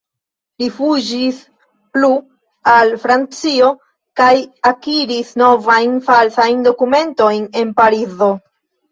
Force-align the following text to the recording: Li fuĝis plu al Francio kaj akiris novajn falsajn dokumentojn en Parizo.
Li 0.61 0.67
fuĝis 0.75 1.41
plu 1.97 2.07
al 2.71 2.93
Francio 3.03 3.67
kaj 4.21 4.29
akiris 4.69 5.29
novajn 5.41 5.93
falsajn 6.07 6.65
dokumentojn 6.69 7.45
en 7.61 7.75
Parizo. 7.83 8.31